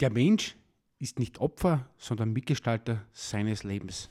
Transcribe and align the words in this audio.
Der 0.00 0.10
Mensch 0.10 0.56
ist 0.98 1.20
nicht 1.20 1.38
Opfer, 1.38 1.88
sondern 1.98 2.32
Mitgestalter 2.32 3.04
seines 3.12 3.62
Lebens. 3.62 4.10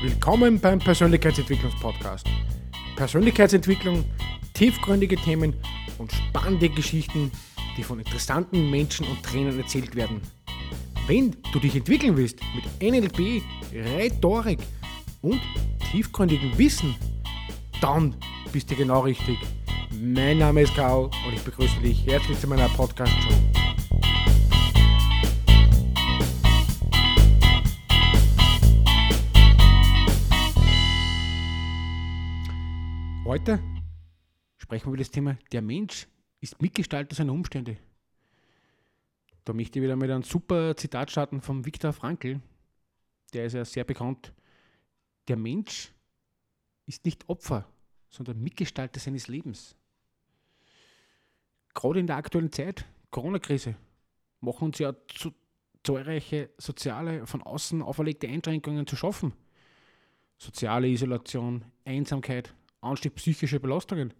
Willkommen 0.00 0.60
beim 0.60 0.78
Persönlichkeitsentwicklungspodcast. 0.78 2.28
Persönlichkeitsentwicklung, 2.94 4.04
tiefgründige 4.54 5.16
Themen 5.16 5.56
und 5.98 6.12
spannende 6.12 6.68
Geschichten, 6.68 7.32
die 7.76 7.82
von 7.82 7.98
interessanten 7.98 8.70
Menschen 8.70 9.08
und 9.08 9.24
Trainern 9.24 9.58
erzählt 9.58 9.96
werden. 9.96 10.20
Wenn 11.08 11.34
du 11.52 11.58
dich 11.58 11.74
entwickeln 11.74 12.16
willst 12.16 12.38
mit 12.54 12.64
NLP, 12.80 13.42
Rhetorik 13.72 14.60
und 15.22 15.40
tiefgründigem 15.90 16.56
Wissen, 16.56 16.94
dann 17.80 18.14
bist 18.52 18.70
du 18.70 18.76
genau 18.76 19.00
richtig. 19.00 19.36
Mein 20.00 20.38
Name 20.38 20.62
ist 20.62 20.76
Karl 20.76 21.06
und 21.06 21.34
ich 21.34 21.42
begrüße 21.42 21.80
dich 21.80 22.06
herzlich 22.06 22.38
zu 22.38 22.46
meiner 22.46 22.68
Podcast-Show. 22.68 23.34
Heute 33.24 33.60
sprechen 34.58 34.86
wir 34.86 34.90
über 34.90 34.96
das 34.98 35.10
Thema, 35.10 35.36
der 35.50 35.62
Mensch 35.62 36.06
ist 36.40 36.62
Mitgestalter 36.62 37.16
seiner 37.16 37.32
Umstände. 37.32 37.76
Da 39.44 39.52
möchte 39.52 39.80
ich 39.80 39.82
wieder 39.82 39.96
mit 39.96 40.08
einem 40.08 40.22
super 40.22 40.76
Zitat 40.76 41.10
starten 41.10 41.40
von 41.40 41.66
Viktor 41.66 41.92
Frankl. 41.92 42.40
Der 43.32 43.46
ist 43.46 43.54
ja 43.54 43.64
sehr 43.64 43.82
bekannt. 43.82 44.32
Der 45.26 45.36
Mensch 45.36 45.92
ist 46.86 47.04
nicht 47.04 47.28
Opfer, 47.28 47.68
sondern 48.10 48.40
Mitgestalter 48.40 49.00
seines 49.00 49.26
Lebens 49.26 49.74
gerade 51.78 52.00
in 52.00 52.08
der 52.08 52.16
aktuellen 52.16 52.50
Zeit, 52.50 52.84
Corona-Krise, 53.10 53.76
machen 54.40 54.64
uns 54.64 54.78
ja 54.80 54.94
zu, 55.06 55.32
zahlreiche 55.84 56.50
soziale, 56.58 57.24
von 57.24 57.40
außen 57.40 57.82
auferlegte 57.82 58.26
Einschränkungen 58.26 58.86
zu 58.86 58.96
schaffen. 58.96 59.32
Soziale 60.38 60.88
Isolation, 60.88 61.64
Einsamkeit, 61.84 62.52
Anstieg 62.80 63.14
psychischer 63.14 63.60
Belastungen 63.60 64.12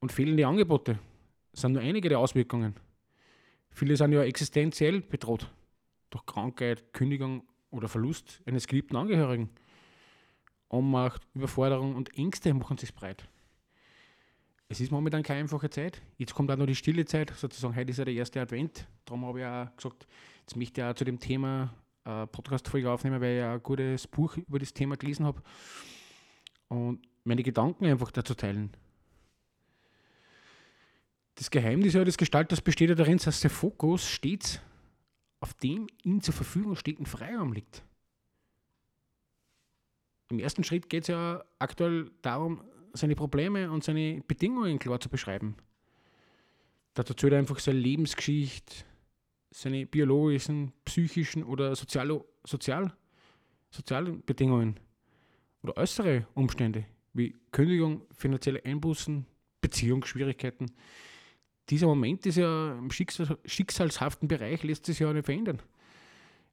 und 0.00 0.12
fehlende 0.12 0.46
Angebote 0.46 0.98
sind 1.52 1.72
nur 1.72 1.82
einige 1.82 2.08
der 2.08 2.18
Auswirkungen. 2.18 2.74
Viele 3.70 3.96
sind 3.96 4.12
ja 4.12 4.22
existenziell 4.22 5.02
bedroht 5.02 5.50
durch 6.08 6.24
Krankheit, 6.24 6.94
Kündigung 6.94 7.42
oder 7.70 7.88
Verlust 7.88 8.40
eines 8.46 8.66
geliebten 8.66 8.96
Angehörigen. 8.96 9.50
Ohnmacht, 10.70 11.22
Überforderung 11.34 11.94
und 11.94 12.16
Ängste 12.16 12.54
machen 12.54 12.78
sich 12.78 12.94
breit 12.94 13.28
es 14.68 14.80
ist 14.80 14.90
momentan 14.90 15.22
keine 15.22 15.40
einfache 15.40 15.70
Zeit. 15.70 16.02
Jetzt 16.18 16.34
kommt 16.34 16.50
auch 16.50 16.56
noch 16.56 16.66
die 16.66 16.74
stille 16.74 17.04
Zeit, 17.04 17.32
sozusagen. 17.36 17.76
Heute 17.76 17.90
ist 17.90 17.98
ja 17.98 18.04
der 18.04 18.14
erste 18.14 18.40
Advent. 18.40 18.86
Darum 19.04 19.24
habe 19.24 19.40
ich 19.40 19.46
auch 19.46 19.76
gesagt, 19.76 20.06
jetzt 20.40 20.56
möchte 20.56 20.80
ich 20.80 20.86
auch 20.86 20.94
zu 20.94 21.04
dem 21.04 21.20
Thema 21.20 21.72
eine 22.04 22.26
Podcast-Folge 22.26 22.90
aufnehmen, 22.90 23.20
weil 23.20 23.38
ich 23.38 23.44
ein 23.44 23.62
gutes 23.62 24.06
Buch 24.06 24.36
über 24.36 24.58
das 24.58 24.72
Thema 24.72 24.96
gelesen 24.96 25.24
habe. 25.24 25.42
Und 26.68 27.06
meine 27.24 27.42
Gedanken 27.42 27.86
einfach 27.86 28.10
dazu 28.10 28.34
teilen. 28.34 28.70
Das 31.36 31.50
Geheimnis 31.50 31.94
ja 31.94 32.02
des 32.02 32.16
Gestalters 32.16 32.60
besteht 32.60 32.88
ja 32.88 32.94
darin, 32.94 33.18
dass 33.18 33.40
der 33.40 33.50
Fokus 33.50 34.08
stets 34.08 34.60
auf 35.40 35.54
dem 35.54 35.86
ihm 36.02 36.22
zur 36.22 36.34
Verfügung 36.34 36.76
stehenden 36.76 37.06
Freiraum 37.06 37.52
liegt. 37.52 37.84
Im 40.30 40.38
ersten 40.40 40.64
Schritt 40.64 40.88
geht 40.88 41.02
es 41.02 41.08
ja 41.08 41.44
aktuell 41.58 42.10
darum, 42.22 42.64
seine 42.96 43.14
Probleme 43.14 43.70
und 43.70 43.84
seine 43.84 44.22
Bedingungen 44.26 44.78
klar 44.78 45.00
zu 45.00 45.08
beschreiben. 45.08 45.56
Dazu 46.94 47.14
zählt 47.14 47.34
einfach 47.34 47.58
seine 47.58 47.78
Lebensgeschichte, 47.78 48.84
seine 49.50 49.86
biologischen, 49.86 50.72
psychischen 50.84 51.44
oder 51.44 51.76
sozial, 51.76 52.24
sozial, 52.44 52.92
sozialen 53.70 54.22
Bedingungen 54.24 54.80
oder 55.62 55.76
äußere 55.76 56.26
Umstände 56.34 56.84
wie 57.12 57.34
Kündigung, 57.50 58.02
finanzielle 58.12 58.64
Einbußen, 58.64 59.26
Beziehungsschwierigkeiten. 59.60 60.70
Dieser 61.70 61.86
Moment 61.86 62.24
ist 62.26 62.36
ja 62.36 62.78
im 62.78 62.90
Schicksal, 62.90 63.38
schicksalshaften 63.44 64.28
Bereich, 64.28 64.62
lässt 64.62 64.86
sich 64.86 64.98
ja 64.98 65.12
nicht 65.12 65.24
verändern. 65.24 65.60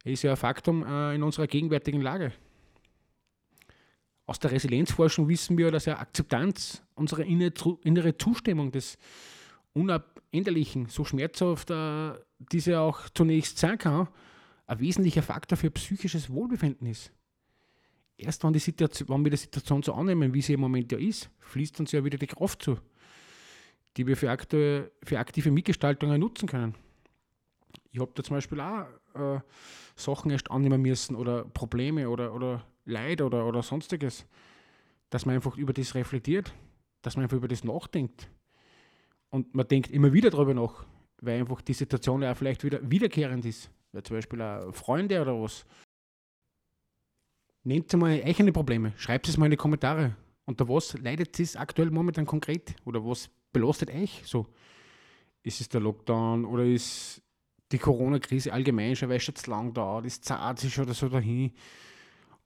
Er 0.04 0.14
ist 0.14 0.24
ja 0.24 0.32
ein 0.32 0.38
Faktum 0.38 0.84
äh, 0.84 1.16
in 1.16 1.24
unserer 1.24 1.48
gegenwärtigen 1.48 2.02
Lage. 2.02 2.32
Aus 4.26 4.40
der 4.40 4.52
Resilienzforschung 4.52 5.28
wissen 5.28 5.58
wir, 5.58 5.70
dass 5.70 5.86
ja 5.86 6.00
Akzeptanz, 6.00 6.82
unsere 6.96 7.24
innere 7.24 8.18
Zustimmung 8.18 8.72
des 8.72 8.98
Unabänderlichen, 9.74 10.88
so 10.88 11.04
schmerzhaft 11.04 11.72
äh, 11.72 12.14
diese 12.38 12.80
auch 12.80 13.10
zunächst 13.10 13.58
sein 13.58 13.78
kann, 13.78 14.08
ein 14.66 14.80
wesentlicher 14.80 15.24
Faktor 15.24 15.58
für 15.58 15.72
psychisches 15.72 16.30
Wohlbefinden 16.30 16.88
ist. 16.88 17.12
Erst 18.18 18.44
wenn, 18.44 18.54
die 18.54 18.60
Situation, 18.60 19.10
wenn 19.10 19.24
wir 19.26 19.32
die 19.32 19.38
Situation 19.38 19.84
so 19.84 19.94
annehmen, 19.94 20.34
wie 20.34 20.42
sie 20.42 20.54
im 20.54 20.62
Moment 20.62 20.92
ja 20.92 20.98
ist, 20.98 21.30
fließt 21.40 21.80
uns 21.80 21.92
ja 21.92 22.04
wieder 22.04 22.18
die 22.18 22.28
Kraft 22.28 22.62
zu, 22.62 22.78
die 23.98 24.08
wir 24.08 24.16
für, 24.16 24.30
aktive, 24.30 24.92
für 25.04 25.20
aktive 25.20 25.52
Mitgestaltungen 25.52 26.20
nutzen 26.20 26.48
können. 26.48 26.76
Ich 27.92 28.00
habe 28.00 28.12
da 28.16 28.24
zum 28.24 28.38
Beispiel 28.38 28.62
auch 28.62 28.86
äh, 29.16 29.40
Sachen 29.96 30.32
erst 30.32 30.50
annehmen 30.50 30.82
müssen 30.82 31.16
oder 31.16 31.44
Probleme 31.44 32.10
oder, 32.10 32.34
oder 32.34 32.64
Leid 32.86 33.22
oder, 33.22 33.46
oder 33.46 33.64
sonstiges, 33.64 34.26
dass 35.10 35.26
man 35.26 35.36
einfach 35.36 35.58
über 35.58 35.74
das 35.74 35.96
reflektiert, 35.96 36.54
dass 37.02 37.16
man 37.16 37.24
einfach 37.24 37.38
über 37.38 37.48
das 37.48 37.64
nachdenkt. 37.64 38.30
Und 39.30 39.54
man 39.56 39.68
denkt 39.68 39.92
immer 39.92 40.14
wieder 40.14 40.30
darüber 40.30 40.54
nach, 40.54 40.86
weil 41.22 41.40
einfach 41.40 41.62
die 41.62 41.74
Situation 41.74 42.22
ja 42.22 42.32
auch 42.32 42.38
vielleicht 42.38 42.64
wieder 42.64 42.80
wiederkehrend 42.90 43.46
ist. 43.46 43.72
Weil 43.92 44.04
zum 44.04 44.18
Beispiel 44.18 44.42
auch 44.42 44.74
Freunde 44.74 45.22
oder 45.22 45.40
was. 45.40 45.66
Nehmt 47.64 47.94
mal 47.94 48.22
eigene 48.24 48.52
Probleme, 48.52 48.94
schreibt 48.98 49.28
es 49.30 49.38
mal 49.38 49.46
in 49.46 49.52
die 49.52 49.58
Kommentare. 49.58 50.16
Unter 50.46 50.68
was 50.68 50.98
leidet 51.00 51.40
es 51.40 51.56
aktuell 51.56 51.90
momentan 51.92 52.26
konkret? 52.26 52.76
Oder 52.84 53.06
was 53.06 53.30
belastet 53.54 53.90
euch 53.90 54.22
so? 54.26 54.48
Ist 55.44 55.62
es 55.62 55.70
der 55.70 55.80
Lockdown 55.80 56.46
oder 56.46 56.66
ist 56.66 57.22
die 57.72 57.78
Corona-Krise 57.78 58.52
allgemein 58.52 58.96
schon, 58.96 59.10
weil 59.10 59.18
es 59.18 59.24
schon 59.24 59.36
zu 59.36 59.50
lang 59.50 59.74
dauert, 59.74 60.06
ist 60.06 60.26
zart 60.26 60.60
sich 60.60 60.78
oder 60.80 60.94
so 60.94 61.08
dahin? 61.08 61.54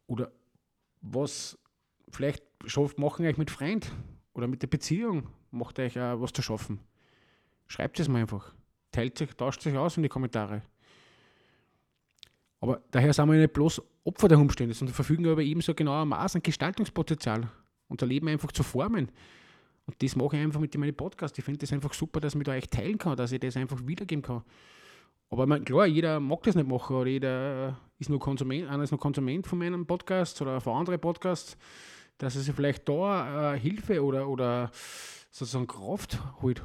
Oder 0.07 0.31
was 1.01 1.57
vielleicht 2.09 2.43
schafft, 2.65 2.97
machen 2.97 3.25
euch 3.25 3.37
mit 3.37 3.51
Freund 3.51 3.91
oder 4.33 4.47
mit 4.47 4.61
der 4.61 4.67
Beziehung, 4.67 5.27
macht 5.51 5.79
euch 5.79 5.99
auch 5.99 6.21
was 6.21 6.33
zu 6.33 6.41
schaffen. 6.41 6.79
Schreibt 7.67 7.99
es 7.99 8.07
mal 8.07 8.21
einfach. 8.21 8.53
Teilt 8.91 9.17
sich, 9.17 9.33
tauscht 9.33 9.61
sich 9.61 9.75
aus 9.75 9.97
in 9.97 10.03
die 10.03 10.09
Kommentare. 10.09 10.61
Aber 12.59 12.81
daher 12.91 13.13
sind 13.13 13.29
wir 13.29 13.37
nicht 13.37 13.53
bloß 13.53 13.81
Opfer 14.03 14.27
der 14.29 14.39
Umstände, 14.39 14.73
sondern 14.73 14.95
verfügen 14.95 15.25
über 15.25 15.41
ebenso 15.41 15.75
genau 15.75 16.01
ein 16.01 16.07
Maß 16.07 16.35
an 16.37 16.43
Gestaltungspotenzial, 16.43 17.49
unser 17.87 18.05
Leben 18.05 18.27
einfach 18.29 18.51
zu 18.51 18.63
formen. 18.63 19.11
Und 19.85 20.01
das 20.01 20.15
mache 20.15 20.37
ich 20.37 20.43
einfach 20.43 20.59
mit 20.59 20.75
meinem 20.77 20.95
Podcast. 20.95 21.37
Ich 21.37 21.45
finde 21.45 21.59
das 21.59 21.71
einfach 21.71 21.93
super, 21.93 22.19
dass 22.19 22.33
ich 22.33 22.37
mit 22.37 22.49
euch 22.49 22.67
teilen 22.69 22.97
kann, 22.97 23.15
dass 23.15 23.31
ich 23.31 23.39
das 23.39 23.55
einfach 23.57 23.85
wiedergeben 23.85 24.21
kann. 24.21 24.43
Aber 25.29 25.45
man, 25.45 25.65
klar, 25.65 25.85
jeder 25.85 26.19
mag 26.19 26.43
das 26.43 26.55
nicht 26.55 26.67
machen 26.67 26.95
oder 26.95 27.09
jeder 27.09 27.77
ist 27.99 28.09
nur 28.09 28.19
Konsument, 28.19 28.69
einer 28.69 28.83
ist 28.83 28.91
nur 28.91 28.99
Konsument 28.99 29.45
von 29.45 29.59
meinem 29.59 29.85
Podcast 29.85 30.41
oder 30.41 30.61
von 30.61 30.77
anderen 30.77 30.99
Podcasts, 30.99 31.57
dass 32.17 32.35
er 32.35 32.41
sich 32.41 32.55
vielleicht 32.55 32.87
da 32.87 33.53
äh, 33.53 33.59
Hilfe 33.59 34.03
oder, 34.03 34.27
oder 34.27 34.71
sozusagen 35.29 35.67
Kraft 35.67 36.19
holt. 36.41 36.63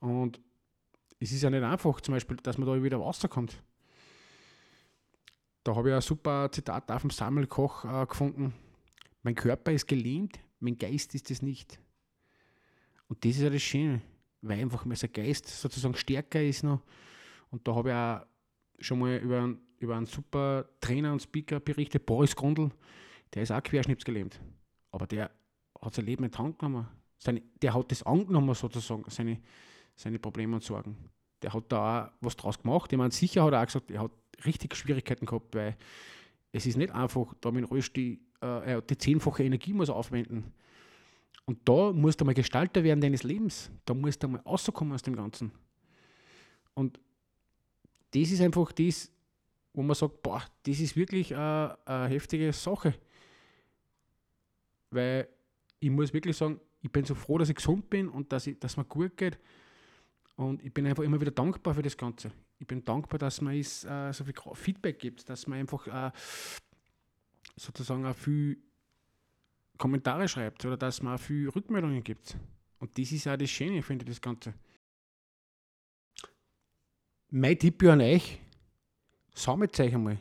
Und 0.00 0.40
es 1.18 1.32
ist 1.32 1.42
ja 1.42 1.50
nicht 1.50 1.62
einfach, 1.62 2.00
zum 2.00 2.14
Beispiel, 2.14 2.36
dass 2.36 2.58
man 2.58 2.68
da 2.68 2.82
wieder 2.82 2.98
rauskommt. 2.98 3.62
Da 5.64 5.74
habe 5.76 5.90
ich 5.90 5.94
ein 5.94 6.00
super 6.00 6.50
Zitat 6.50 6.90
auf 6.90 7.02
dem 7.02 7.10
Sammelkoch 7.10 7.84
äh, 7.84 8.06
gefunden. 8.06 8.54
Mein 9.22 9.34
Körper 9.34 9.72
ist 9.72 9.86
gelähmt, 9.86 10.38
mein 10.60 10.76
Geist 10.78 11.14
ist 11.14 11.30
es 11.30 11.42
nicht. 11.42 11.78
Und 13.08 13.24
das 13.24 13.32
ist 13.32 13.42
ja 13.42 13.50
das 13.50 13.62
Schöne, 13.62 14.00
weil 14.40 14.60
einfach 14.60 14.84
mein 14.84 14.98
Geist 15.12 15.48
sozusagen 15.48 15.94
stärker 15.94 16.42
ist 16.42 16.64
noch 16.64 16.80
und 17.52 17.68
da 17.68 17.74
habe 17.74 17.90
ich 17.90 17.94
auch 17.94 18.26
schon 18.82 18.98
mal 18.98 19.18
über, 19.18 19.42
einen, 19.42 19.60
über 19.78 19.94
einen 19.94 20.06
super 20.06 20.64
Trainer 20.80 21.12
und 21.12 21.22
Speaker 21.22 21.60
berichtet, 21.60 22.04
Boris 22.06 22.34
Grundl, 22.34 22.70
der 23.34 23.42
ist 23.42 23.52
auch 23.52 23.62
querschnittsgelähmt. 23.62 24.40
Aber 24.90 25.06
der 25.06 25.30
hat 25.80 25.94
sein 25.94 26.06
Leben 26.06 26.24
in 26.24 26.30
die 26.30 26.38
Hand 26.38 26.58
genommen. 26.58 26.88
Seine, 27.18 27.42
der 27.60 27.74
hat 27.74 27.90
das 27.90 28.02
angenommen 28.02 28.54
sozusagen, 28.54 29.04
seine, 29.08 29.38
seine 29.94 30.18
Probleme 30.18 30.56
und 30.56 30.64
Sorgen. 30.64 30.96
Der 31.42 31.52
hat 31.52 31.64
da 31.68 32.06
auch 32.06 32.10
was 32.20 32.36
draus 32.36 32.58
gemacht. 32.58 32.90
Ich 32.90 32.98
meine, 32.98 33.12
sicher 33.12 33.44
hat 33.44 33.52
er 33.52 33.60
auch 33.60 33.66
gesagt, 33.66 33.90
er 33.90 34.00
hat 34.00 34.12
richtig 34.46 34.74
Schwierigkeiten 34.74 35.26
gehabt, 35.26 35.54
weil 35.54 35.76
es 36.52 36.64
ist 36.64 36.78
nicht 36.78 36.92
einfach, 36.92 37.34
da 37.40 37.50
mit 37.50 37.70
Rollstuhl, 37.70 38.18
äh, 38.40 38.80
die 38.88 38.96
zehnfache 38.96 39.44
Energie 39.44 39.74
muss 39.74 39.90
aufwenden. 39.90 40.52
Und 41.44 41.68
da 41.68 41.92
musst 41.92 42.20
du 42.20 42.24
mal 42.24 42.34
Gestalter 42.34 42.82
werden 42.82 43.02
deines 43.02 43.24
Lebens. 43.24 43.70
Da 43.84 43.92
musst 43.92 44.22
du 44.22 44.28
mal 44.28 44.40
rauskommen 44.40 44.94
aus 44.94 45.02
dem 45.02 45.16
Ganzen. 45.16 45.52
Und 46.74 46.98
das 48.12 48.30
ist 48.30 48.40
einfach 48.40 48.72
das, 48.72 49.10
wo 49.72 49.82
man 49.82 49.94
sagt, 49.94 50.22
boah, 50.22 50.42
das 50.64 50.80
ist 50.80 50.96
wirklich 50.96 51.34
eine, 51.34 51.78
eine 51.86 52.08
heftige 52.08 52.52
Sache. 52.52 52.94
Weil 54.90 55.28
ich 55.80 55.90
muss 55.90 56.12
wirklich 56.12 56.36
sagen, 56.36 56.60
ich 56.82 56.90
bin 56.90 57.04
so 57.04 57.14
froh, 57.14 57.38
dass 57.38 57.48
ich 57.48 57.56
gesund 57.56 57.88
bin 57.88 58.08
und 58.08 58.32
dass, 58.32 58.46
ich, 58.46 58.58
dass 58.58 58.76
mir 58.76 58.84
gut 58.84 59.16
geht. 59.16 59.38
Und 60.36 60.62
ich 60.62 60.72
bin 60.72 60.86
einfach 60.86 61.02
immer 61.02 61.20
wieder 61.20 61.30
dankbar 61.30 61.74
für 61.74 61.82
das 61.82 61.96
Ganze. 61.96 62.32
Ich 62.58 62.66
bin 62.66 62.84
dankbar, 62.84 63.18
dass 63.18 63.40
man 63.40 63.56
es, 63.56 63.84
äh, 63.84 64.12
so 64.12 64.24
viel 64.24 64.34
Feedback 64.54 64.98
gibt, 64.98 65.28
dass 65.28 65.46
man 65.46 65.58
einfach 65.58 65.86
äh, 65.86 66.10
sozusagen 67.56 68.04
auch 68.04 68.16
viel 68.16 68.58
Kommentare 69.78 70.28
schreibt 70.28 70.64
oder 70.64 70.76
dass 70.76 71.02
man 71.02 71.14
auch 71.14 71.20
viel 71.20 71.48
Rückmeldungen 71.48 72.02
gibt. 72.02 72.36
Und 72.78 72.96
das 72.98 73.12
ist 73.12 73.26
auch 73.28 73.36
das 73.36 73.50
Schöne, 73.50 73.82
finde 73.82 74.04
ich, 74.04 74.10
das 74.10 74.20
Ganze. 74.20 74.54
Mein 77.34 77.58
Tipp 77.58 77.82
an 77.84 78.02
euch, 78.02 78.38
sammelt 79.34 79.80
euch 79.80 79.94
einmal. 79.94 80.18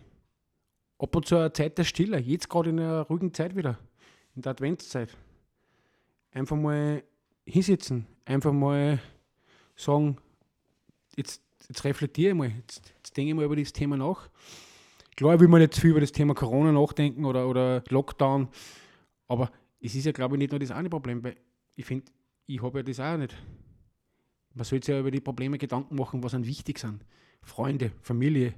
Ab 0.97 1.13
und 1.13 1.27
zu 1.27 1.35
eine 1.35 1.51
Zeit 1.51 1.77
der 1.77 1.83
Stille, 1.83 2.17
jetzt 2.17 2.47
gerade 2.47 2.69
in 2.69 2.79
einer 2.79 3.01
ruhigen 3.01 3.33
Zeit 3.33 3.53
wieder, 3.53 3.77
in 4.33 4.43
der 4.43 4.51
Adventszeit. 4.51 5.09
Einfach 6.31 6.55
mal 6.55 7.03
hinsitzen, 7.45 8.07
einfach 8.23 8.53
mal 8.53 8.97
sagen, 9.75 10.19
jetzt, 11.17 11.41
jetzt 11.67 11.83
reflektiere 11.83 12.29
ich 12.29 12.37
mal, 12.37 12.49
jetzt, 12.49 12.93
jetzt 12.95 13.17
denke 13.17 13.31
ich 13.31 13.35
mal 13.35 13.43
über 13.43 13.57
das 13.57 13.73
Thema 13.73 13.97
nach. 13.97 14.29
Klar 15.17 15.37
will 15.41 15.49
man 15.49 15.69
zu 15.69 15.81
viel 15.81 15.89
über 15.89 15.99
das 15.99 16.13
Thema 16.13 16.33
Corona 16.33 16.71
nachdenken 16.71 17.25
oder, 17.25 17.45
oder 17.49 17.83
Lockdown, 17.89 18.47
aber 19.27 19.51
es 19.81 19.95
ist 19.95 20.05
ja, 20.05 20.13
glaube 20.13 20.37
ich, 20.37 20.39
nicht 20.39 20.51
nur 20.51 20.61
das 20.61 20.71
eine 20.71 20.89
Problem, 20.89 21.21
weil 21.25 21.35
ich 21.75 21.83
finde, 21.83 22.05
ich 22.45 22.61
habe 22.61 22.79
ja 22.79 22.83
das 22.83 23.01
auch 23.01 23.17
nicht. 23.17 23.35
Man 24.53 24.65
sollte 24.65 24.85
sich 24.85 24.93
ja 24.93 24.99
über 24.99 25.11
die 25.11 25.21
Probleme 25.21 25.57
Gedanken 25.57 25.95
machen, 25.95 26.23
was 26.23 26.33
an 26.33 26.45
wichtig 26.45 26.79
sind. 26.79 27.05
Freunde, 27.41 27.91
Familie. 28.01 28.53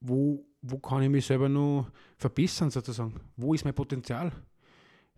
Wo, 0.00 0.46
wo 0.62 0.78
kann 0.78 1.02
ich 1.02 1.08
mich 1.08 1.26
selber 1.26 1.48
noch 1.48 1.90
verbessern, 2.16 2.70
sozusagen? 2.70 3.20
Wo 3.36 3.54
ist 3.54 3.64
mein 3.64 3.74
Potenzial? 3.74 4.32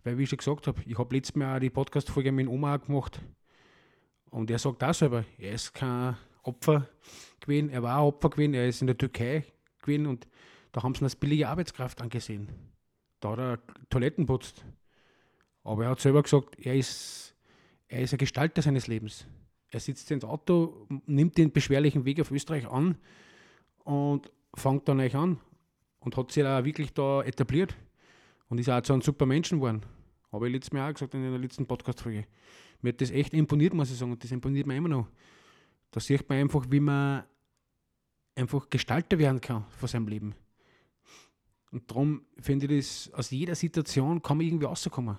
Weil, 0.03 0.17
wie 0.17 0.23
ich 0.23 0.29
schon 0.29 0.37
gesagt 0.37 0.67
habe, 0.67 0.81
ich 0.85 0.97
habe 0.97 1.15
letztes 1.15 1.35
Mal 1.35 1.55
auch 1.55 1.59
die 1.59 1.69
Podcast-Folge 1.69 2.31
mit 2.31 2.47
Oma 2.47 2.77
gemacht. 2.77 3.21
Und 4.29 4.49
er 4.51 4.59
sagt 4.59 4.83
auch 4.83 4.93
selber, 4.93 5.23
er 5.37 5.53
ist 5.53 5.73
kein 5.73 6.17
Opfer 6.41 6.89
gewesen, 7.39 7.69
er 7.69 7.83
war 7.83 8.05
Opfer 8.05 8.29
gewesen, 8.29 8.53
er 8.53 8.67
ist 8.67 8.81
in 8.81 8.87
der 8.87 8.97
Türkei 8.97 9.45
gewesen 9.81 10.07
und 10.07 10.27
da 10.71 10.83
haben 10.83 10.95
sie 10.95 11.01
ihn 11.01 11.05
als 11.05 11.15
billige 11.15 11.47
Arbeitskraft 11.47 12.01
angesehen. 12.01 12.49
Da 13.19 13.31
hat 13.31 13.39
er 13.39 13.59
Toiletten 13.89 14.25
putzt. 14.25 14.65
Aber 15.63 15.85
er 15.85 15.91
hat 15.91 16.01
selber 16.01 16.23
gesagt, 16.23 16.59
er 16.59 16.75
ist, 16.75 17.33
er 17.87 18.01
ist 18.01 18.13
ein 18.13 18.17
Gestalter 18.17 18.61
seines 18.61 18.87
Lebens. 18.87 19.25
Er 19.73 19.79
sitzt 19.79 20.11
ins 20.11 20.23
Auto, 20.23 20.85
nimmt 21.07 21.35
den 21.35 21.51
beschwerlichen 21.51 22.05
Weg 22.05 22.21
auf 22.21 22.29
Österreich 22.29 22.69
an 22.69 22.95
und 23.83 24.31
fängt 24.53 24.87
dann 24.87 24.99
euch 24.99 25.15
an 25.15 25.39
und 25.99 26.15
hat 26.15 26.31
sich 26.31 26.43
da 26.43 26.63
wirklich 26.63 26.93
da 26.93 27.23
etabliert 27.23 27.75
und 28.49 28.59
ist 28.59 28.69
auch 28.69 28.81
zu 28.81 28.93
einem 28.93 29.01
super 29.01 29.25
Menschen 29.25 29.57
geworden. 29.57 29.81
Habe 30.31 30.47
ich 30.47 30.53
letztes 30.53 30.73
Mal 30.73 30.87
auch 30.87 30.93
gesagt 30.93 31.15
in 31.15 31.23
der 31.23 31.39
letzten 31.39 31.65
Podcast-Folge. 31.65 32.27
Mir 32.83 32.89
hat 32.89 33.01
das 33.01 33.09
echt 33.09 33.33
imponiert, 33.33 33.73
muss 33.73 33.89
ich 33.89 33.97
sagen, 33.97 34.11
und 34.11 34.23
das 34.23 34.31
imponiert 34.31 34.67
mir 34.67 34.75
immer 34.75 34.89
noch. 34.89 35.07
Da 35.89 35.99
sieht 35.99 36.29
man 36.29 36.37
einfach, 36.37 36.67
wie 36.69 36.79
man 36.79 37.23
einfach 38.35 38.69
Gestalter 38.69 39.17
werden 39.17 39.41
kann 39.41 39.65
von 39.71 39.89
seinem 39.89 40.07
Leben. 40.07 40.35
Und 41.71 41.89
darum 41.89 42.21
finde 42.37 42.67
ich 42.67 42.85
das, 42.85 43.13
aus 43.13 43.31
jeder 43.31 43.55
Situation 43.55 44.21
kann 44.21 44.37
man 44.37 44.45
irgendwie 44.45 44.65
rauskommen. 44.65 45.17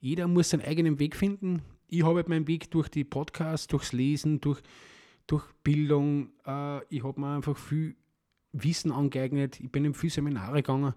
Jeder 0.00 0.28
muss 0.28 0.50
seinen 0.50 0.66
eigenen 0.66 0.98
Weg 0.98 1.16
finden. 1.16 1.62
Ich 1.94 2.02
habe 2.02 2.16
halt 2.16 2.28
meinen 2.28 2.48
Weg 2.48 2.72
durch 2.72 2.88
die 2.88 3.04
Podcasts, 3.04 3.68
durchs 3.68 3.92
Lesen, 3.92 4.40
durch, 4.40 4.60
durch 5.28 5.44
Bildung. 5.62 6.30
Äh, 6.44 6.84
ich 6.88 7.04
habe 7.04 7.20
mir 7.20 7.36
einfach 7.36 7.56
viel 7.56 7.94
Wissen 8.50 8.90
angeeignet. 8.90 9.60
Ich 9.60 9.70
bin 9.70 9.84
in 9.84 9.94
viele 9.94 10.10
Seminare 10.10 10.56
gegangen. 10.56 10.94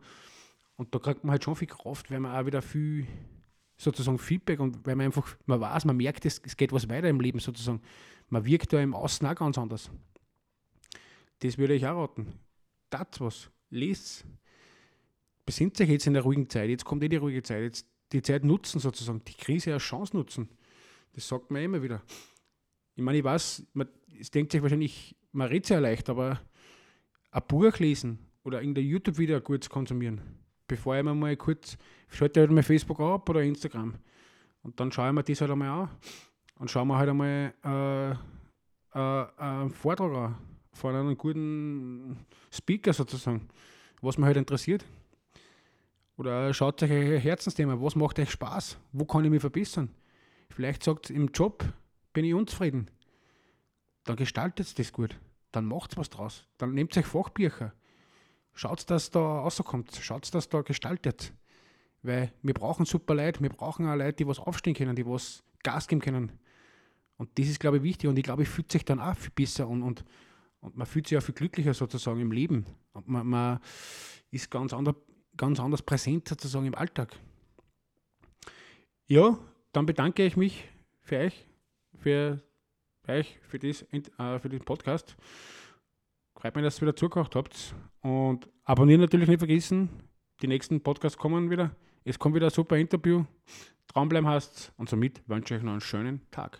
Und 0.75 0.95
da 0.95 0.99
kriegt 0.99 1.23
man 1.23 1.31
halt 1.31 1.43
schon 1.43 1.55
viel 1.55 1.67
Kraft, 1.67 2.09
weil 2.09 2.19
man 2.19 2.35
auch 2.35 2.47
wieder 2.47 2.63
viel 2.63 3.05
sozusagen 3.77 4.17
Feedback 4.17 4.59
und 4.59 4.87
weil 4.87 4.95
man 4.95 5.05
einfach, 5.05 5.37
man 5.45 5.61
weiß, 5.61 5.85
man 5.85 5.97
merkt, 5.97 6.25
es, 6.25 6.41
es 6.43 6.57
geht 6.57 6.71
was 6.71 6.89
weiter 6.89 7.09
im 7.09 7.19
Leben 7.19 7.39
sozusagen. 7.39 7.79
Man 8.29 8.43
wirkt 8.43 8.73
da 8.73 8.81
im 8.81 8.95
Außen 8.95 9.27
auch 9.27 9.35
ganz 9.35 9.59
anders. 9.59 9.91
Das 11.39 11.59
würde 11.59 11.75
ich 11.75 11.85
auch 11.85 12.01
raten. 12.01 12.33
Das 12.89 13.19
was. 13.19 13.51
Lest. 13.69 14.25
Besinnt 15.45 15.77
sich 15.77 15.89
jetzt 15.89 16.07
in 16.07 16.13
der 16.13 16.23
ruhigen 16.23 16.49
Zeit. 16.49 16.69
Jetzt 16.69 16.85
kommt 16.85 17.03
eh 17.03 17.09
die 17.09 17.17
ruhige 17.17 17.43
Zeit. 17.43 17.61
Jetzt 17.61 17.87
die 18.11 18.23
Zeit 18.23 18.43
nutzen 18.43 18.79
sozusagen, 18.79 19.21
die 19.25 19.33
Krise 19.33 19.73
als 19.73 19.83
Chance 19.83 20.17
nutzen. 20.17 20.49
Das 21.17 21.27
sagt 21.27 21.49
man 21.49 21.63
immer 21.63 21.81
wieder. 21.81 22.03
Ich 22.93 23.01
meine, 23.01 23.17
ich 23.17 23.23
weiß, 23.23 23.63
man, 23.73 23.89
es 24.19 24.29
denkt 24.29 24.51
sich 24.51 24.61
wahrscheinlich, 24.61 25.15
man 25.31 25.47
redet 25.47 25.65
sehr 25.65 25.81
leicht, 25.81 26.07
aber 26.11 26.39
ein 27.31 27.41
Buch 27.47 27.79
lesen 27.79 28.19
oder 28.43 28.61
in 28.61 28.75
der 28.75 28.83
YouTube-Video 28.83 29.41
kurz 29.41 29.67
konsumieren, 29.67 30.21
bevor 30.67 30.95
ich 30.95 31.03
mir 31.03 31.15
mal 31.15 31.35
kurz, 31.35 31.75
schalte 32.07 32.41
halt 32.41 32.51
mal 32.51 32.61
Facebook 32.61 32.99
ab 32.99 33.27
oder 33.31 33.41
Instagram 33.41 33.95
und 34.61 34.79
dann 34.79 34.91
schaue 34.91 35.07
ich 35.07 35.13
mir 35.15 35.23
das 35.23 35.41
halt 35.41 35.49
einmal 35.49 35.69
an 35.69 35.89
und 36.59 36.69
schaue 36.69 36.85
mir 36.85 36.97
halt 36.99 37.09
einmal 37.09 37.51
äh, 37.65 38.11
äh, 38.93 39.41
einen 39.41 39.71
Vortrag 39.71 40.13
an 40.13 40.35
von 40.71 40.93
einem 40.93 41.17
guten 41.17 42.27
Speaker 42.53 42.93
sozusagen, 42.93 43.49
was 44.01 44.19
mich 44.19 44.27
halt 44.27 44.37
interessiert. 44.37 44.85
Oder 46.15 46.53
schaut 46.53 46.83
euch 46.83 46.91
euer 46.91 47.17
Herzensthema, 47.17 47.81
was 47.81 47.95
macht 47.95 48.19
euch 48.19 48.29
Spaß? 48.29 48.77
Wo 48.91 49.05
kann 49.05 49.25
ich 49.25 49.31
mich 49.31 49.41
verbessern? 49.41 49.89
Vielleicht 50.57 50.81
sagt 50.81 51.11
im 51.11 51.27
Job 51.27 51.63
bin 52.13 52.25
ich 52.25 52.33
unzufrieden. 52.33 52.89
Dann 54.05 54.15
gestaltet 54.15 54.79
das 54.79 54.91
gut. 54.91 55.15
Dann 55.51 55.65
macht 55.65 55.97
was 55.97 56.09
draus. 56.09 56.47
Dann 56.57 56.73
nehmt 56.73 56.97
euch 56.97 57.05
Fachbücher. 57.05 57.75
Schaut, 58.55 58.89
dass 58.89 59.11
da 59.11 59.19
rauskommt. 59.19 59.95
Schaut, 60.01 60.33
dass 60.33 60.49
da 60.49 60.63
gestaltet. 60.63 61.31
Weil 62.01 62.33
wir 62.41 62.55
brauchen 62.55 62.87
super 62.87 63.13
Leute. 63.13 63.39
Wir 63.43 63.51
brauchen 63.51 63.87
auch 63.87 63.93
Leute, 63.93 64.13
die 64.13 64.27
was 64.27 64.39
aufstehen 64.39 64.73
können, 64.73 64.95
die 64.95 65.05
was 65.05 65.43
Gas 65.61 65.87
geben 65.87 66.01
können. 66.01 66.31
Und 67.17 67.37
das 67.37 67.49
ist, 67.49 67.59
glaube 67.59 67.77
ich, 67.77 67.83
wichtig. 67.83 68.09
Und 68.09 68.17
ich 68.17 68.23
glaube, 68.23 68.41
ich 68.41 68.49
fühlt 68.49 68.71
sich 68.71 68.83
dann 68.83 68.99
auch 68.99 69.15
viel 69.15 69.29
besser 69.35 69.67
und, 69.67 69.83
und, 69.83 70.03
und 70.59 70.75
man 70.75 70.87
fühlt 70.87 71.05
sich 71.05 71.19
auch 71.19 71.21
viel 71.21 71.35
glücklicher 71.35 71.75
sozusagen 71.75 72.19
im 72.19 72.31
Leben. 72.31 72.65
Und 72.93 73.07
man, 73.07 73.27
man 73.27 73.59
ist 74.31 74.49
ganz 74.49 74.73
anders 74.73 74.95
ganz 75.37 75.59
anders 75.59 75.83
präsent 75.83 76.27
sozusagen 76.27 76.65
im 76.65 76.73
Alltag. 76.73 77.15
Ja, 79.05 79.37
dann 79.77 79.85
bedanke 79.85 80.25
ich 80.25 80.35
mich 80.35 80.67
für 81.03 81.17
euch, 81.19 81.45
für 81.99 82.41
euch, 83.07 83.37
für, 83.47 83.59
das, 83.59 83.83
äh, 83.91 84.39
für 84.39 84.49
den 84.49 84.61
Podcast. 84.61 85.15
Freut 86.35 86.55
mich, 86.55 86.65
dass 86.65 86.79
ihr 86.79 86.81
wieder 86.81 86.95
zugehört 86.95 87.35
habt. 87.35 87.75
Und 88.01 88.49
abonnieren 88.63 89.01
natürlich 89.01 89.27
nicht 89.27 89.37
vergessen. 89.37 89.89
Die 90.41 90.47
nächsten 90.47 90.81
Podcasts 90.81 91.17
kommen 91.17 91.51
wieder. 91.51 91.75
Es 92.03 92.17
kommt 92.17 92.33
wieder 92.33 92.47
ein 92.47 92.51
super 92.51 92.75
Interview. 92.77 93.23
Traumbleiben 93.85 94.27
heißt 94.27 94.73
und 94.77 94.89
somit 94.89 95.21
wünsche 95.27 95.53
ich 95.53 95.59
euch 95.59 95.63
noch 95.63 95.73
einen 95.73 95.81
schönen 95.81 96.21
Tag. 96.31 96.59